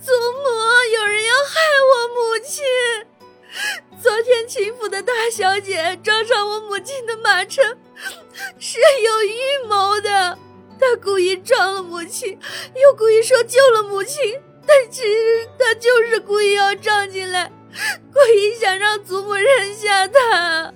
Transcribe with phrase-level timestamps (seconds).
[0.00, 0.48] 祖母，
[0.96, 2.64] 有人要害我母亲！
[4.00, 7.62] 昨天秦府的大小姐撞上我母亲的马车，
[8.58, 10.38] 是有预谋的。
[10.80, 12.38] 她故意撞了母亲，
[12.74, 17.50] 又故意说救了母亲，但其实她就是故意要撞进来，
[18.12, 20.72] 故意想让祖母认下她。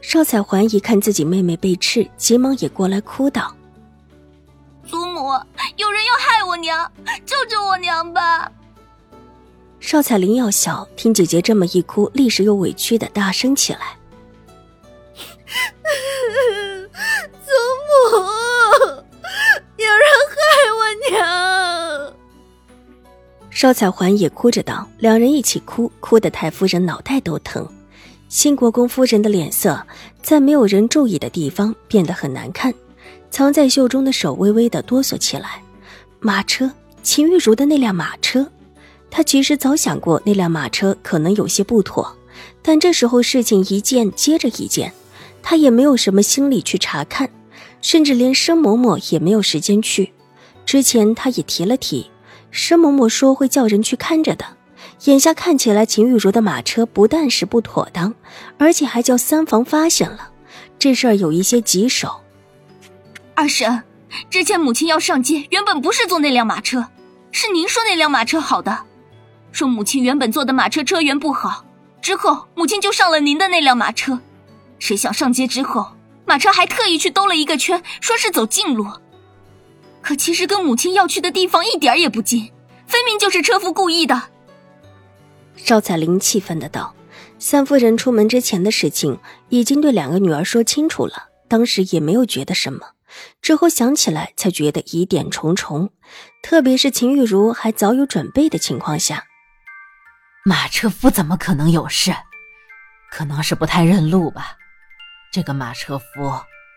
[0.00, 3.56] 邵彩环一看自己妹妹被斥，急忙也过来哭道。
[4.86, 5.30] 祖母，
[5.76, 6.03] 有人
[6.54, 6.88] 我娘，
[7.26, 8.48] 救救我娘吧！
[9.80, 13.80] 邵彩玲要笑，听姐姐这么一哭，立时又委屈的大声起来
[17.44, 17.50] ：“祖
[17.88, 17.90] 母，
[19.78, 20.36] 有人害
[20.78, 21.18] 我娘！”
[23.50, 27.68] 邵彩环也哭着道，两人一起哭，哭得太夫人脑袋都疼。
[28.28, 29.84] 新国公夫人的脸色
[30.22, 32.72] 在没有人注意的地方变得很难看。
[33.28, 35.63] 藏在袖中的手微微的哆嗦起来。
[36.26, 36.70] 马车，
[37.02, 38.50] 秦玉茹的那辆马车，
[39.10, 42.16] 他其实早想过那辆马车可能有些不妥，
[42.62, 44.90] 但这时候事情一件接着一件，
[45.42, 47.28] 他也没有什么心力去查看，
[47.82, 50.14] 甚至连申嬷嬷也没有时间去。
[50.64, 52.10] 之前他也提了提，
[52.50, 54.46] 申嬷嬷说会叫人去看着的。
[55.04, 58.14] 眼下看起来，秦玉茹的马车不但是不妥当，
[58.56, 60.30] 而且还叫三房发现了，
[60.78, 62.10] 这事儿有一些棘手。
[63.34, 63.82] 二婶，
[64.30, 66.86] 之前母亲要上街，原本不是坐那辆马车，
[67.32, 68.84] 是您说那辆马车好的，
[69.52, 71.64] 说母亲原本坐的马车车源不好，
[72.00, 74.18] 之后母亲就上了您的那辆马车，
[74.78, 75.86] 谁想上街之后，
[76.26, 78.86] 马车还特意去兜了一个圈，说是走近路，
[80.00, 82.50] 可其实跟母亲要去的地方一点也不近，
[82.86, 84.22] 分明就是车夫故意的。
[85.64, 86.94] 赵彩玲气愤的道
[87.38, 92.80] ：“三夫人出门之前的事情，已经对两个女儿说清楚了，当时也没有觉得什么。”
[93.42, 95.90] 之后想起来，才觉得疑点重重，
[96.42, 99.24] 特别是秦玉茹还早有准备的情况下，
[100.44, 102.14] 马车夫怎么可能有事？
[103.10, 104.56] 可能是不太认路吧。
[105.32, 106.04] 这个马车夫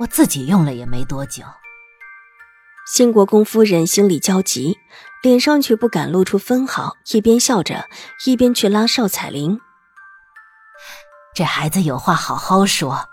[0.00, 1.42] 我自己用了也没多久。
[2.94, 4.78] 新国公夫人心里焦急，
[5.22, 7.88] 脸上却不敢露出分毫，一边笑着，
[8.26, 9.60] 一边去拉邵彩玲。
[11.34, 13.08] 这孩子有话好好说，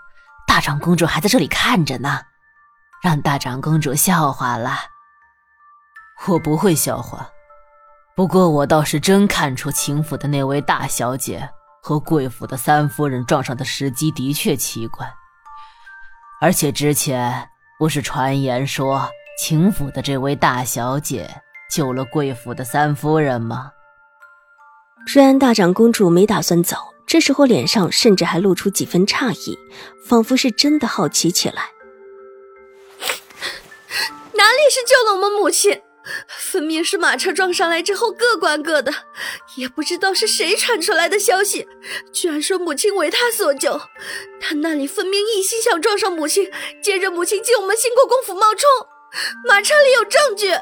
[0.46, 2.22] 大长公主还在这里看着呢。
[3.04, 4.78] 让大长公主笑话了，
[6.26, 7.28] 我不会笑话。
[8.16, 11.46] 不过我倒是真看出秦府的那位大小姐
[11.82, 15.06] 和贵府的三夫人撞上的时机的确奇怪。
[16.40, 17.46] 而且之前
[17.78, 19.06] 不是传言说
[19.38, 21.28] 秦府的这位大小姐
[21.70, 23.70] 救了贵府的三夫人吗？
[25.06, 29.58] 虽然大长公主没打算走，这时候脸上甚至还露出几分诧异，
[30.08, 31.73] 仿佛是真的好奇起来。
[34.44, 35.80] 哪里是救了我们母亲？
[36.28, 38.92] 分明是马车撞上来之后各管各的，
[39.56, 41.66] 也不知道是谁传出来的消息，
[42.12, 43.80] 居然说母亲为他所救。
[44.38, 46.50] 他那里分明一心想撞上母亲，
[46.82, 48.68] 接着母亲进我们新国公府冒充，
[49.48, 50.52] 马车里有证据。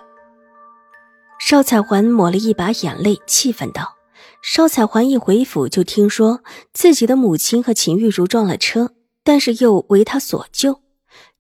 [1.41, 3.97] 邵彩环抹了一把眼泪，气愤道
[4.41, 8.93] ：“邵彩环一回府就听说自己的母亲和秦玉茹撞了车，
[9.25, 10.83] 但是又为他所救，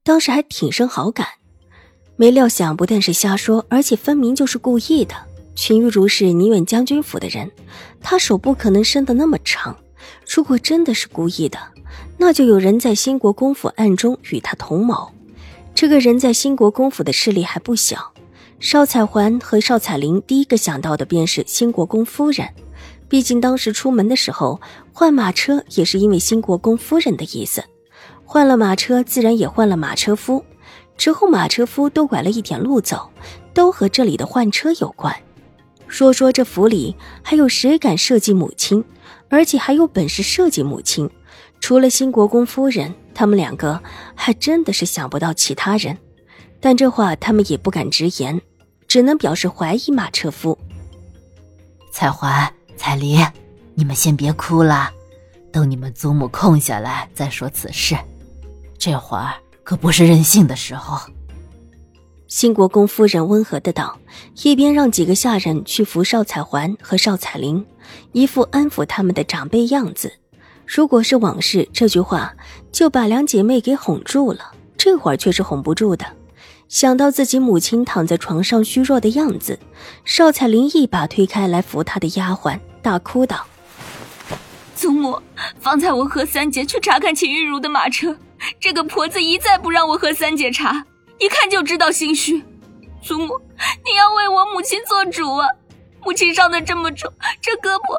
[0.02, 1.28] 当时还挺生好感。”
[2.22, 5.12] 没料想，不但是瞎说，而且分明就是故意的。
[5.56, 7.50] 秦玉茹是宁远将军府的人，
[8.00, 9.76] 她手不可能伸得那么长。
[10.32, 11.58] 如果真的是故意的，
[12.18, 15.10] 那就有人在新国公府暗中与他同谋。
[15.74, 18.12] 这个人在新国公府的势力还不小。
[18.60, 22.48] 邵彩环和邵彩玲第一个想到的便是新国公夫人，
[23.08, 24.60] 毕竟当时出门的时候
[24.92, 27.64] 换马车也是因为新国公夫人的意思，
[28.24, 30.44] 换了马车，自然也换了马车夫。
[30.96, 33.10] 之后，马车夫都拐了一点路走，
[33.52, 35.14] 都和这里的换车有关。
[35.88, 38.82] 说说这府里还有谁敢设计母亲，
[39.28, 41.10] 而且还有本事设计母亲？
[41.60, 43.80] 除了新国公夫人，他们两个
[44.14, 45.98] 还真的是想不到其他人。
[46.60, 48.40] 但这话他们也不敢直言，
[48.86, 50.56] 只能表示怀疑马车夫。
[51.90, 53.26] 彩环、彩玲，
[53.74, 54.90] 你们先别哭了，
[55.52, 57.96] 等你们祖母空下来再说此事。
[58.78, 59.34] 这会儿。
[59.64, 60.98] 可不是任性的时候。
[62.28, 63.98] 新国公夫人温和的道，
[64.42, 67.64] 一边让几个下人去扶邵彩环和邵彩玲，
[68.12, 70.12] 一副安抚他们的长辈样子。
[70.66, 72.32] 如果是往事，这句话
[72.70, 74.52] 就把两姐妹给哄住了。
[74.78, 76.06] 这会儿却是哄不住的。
[76.68, 79.58] 想到自己母亲躺在床上虚弱的样子，
[80.06, 83.46] 邵彩玲一把推开来扶她的丫鬟，大哭道
[84.74, 85.20] ：“祖母，
[85.60, 88.16] 方才我和三姐去查看秦玉茹的马车，
[88.60, 90.86] 这个婆子一再不让我喝三姐茶。”
[91.18, 92.42] 一看就知道心虚，
[93.00, 93.40] 祖母，
[93.84, 95.46] 你要为我母亲做主啊！
[96.02, 97.96] 母亲伤的这么重，这胳膊，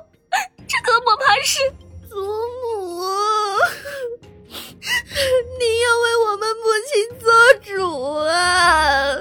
[0.68, 1.60] 这胳膊怕是……
[2.10, 3.02] 祖母，
[5.58, 7.32] 你要为我们母亲做
[7.64, 9.16] 主啊！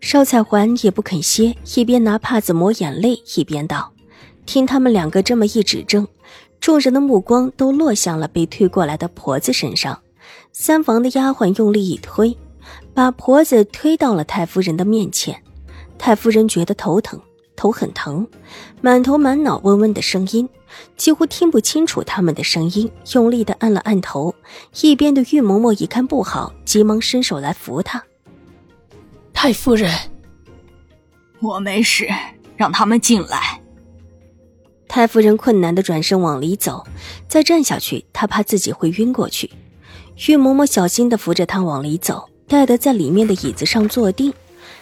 [0.00, 3.92] 邵彩环也不肯歇，一边拿帕子抹眼泪，一边道
[4.46, 6.06] ：“听他们两个这么一指证，
[6.62, 10.00] 众人的目光都落向了被推过来的婆子身上。
[10.52, 12.34] 三房的丫鬟用力一推。”
[12.94, 15.42] 把婆子推到了太夫人的面前，
[15.98, 17.20] 太夫人觉得头疼，
[17.56, 18.26] 头很疼，
[18.80, 20.48] 满头满脑嗡嗡的声音，
[20.96, 24.34] 几乎听不清楚他们的声音，用力的按了按头。
[24.82, 28.02] 一边的玉嬷嬷一看不好，急忙伸手来扶她。
[29.32, 29.90] 太夫人，
[31.40, 32.06] 我没事，
[32.56, 33.61] 让他们进来。
[34.94, 36.84] 太夫人困难的转身往里走，
[37.26, 39.50] 再站下去，她怕自己会晕过去。
[40.28, 42.28] 玉嬷嬷小心的扶着她往里走。
[42.46, 44.34] 待得在里面的椅子上坐定，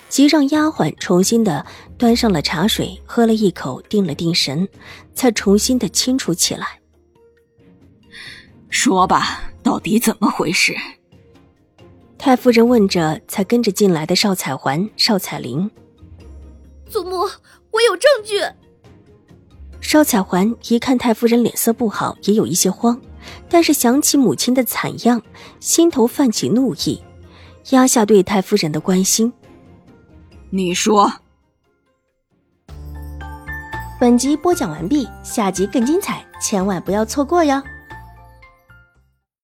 [0.09, 1.65] 即让丫鬟重新的
[1.97, 4.69] 端上了茶水，喝了一口，定了定神，
[5.15, 6.81] 才重新的清楚起来。
[8.69, 10.75] 说吧，到底怎么回事？
[12.19, 15.71] 太夫人问着，才跟着进来的邵彩环、邵彩玲。
[16.89, 17.19] 祖母，
[17.71, 18.41] 我有证据。
[19.81, 23.01] 邵彩环一看太夫人脸色不好，也有一些慌，
[23.49, 25.21] 但是想起母亲的惨样，
[25.59, 27.03] 心头泛起怒意。
[27.71, 29.33] 压下对太夫人的关心。
[30.49, 31.13] 你说。
[34.01, 37.63] 本集播讲完毕，下集更精彩，千万不要错过哟。